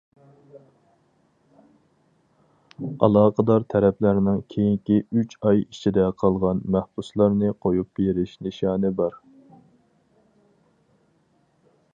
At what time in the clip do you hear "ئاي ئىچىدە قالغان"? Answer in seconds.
5.49-6.65